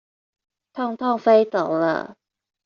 [0.73, 2.17] 痛痛飛走了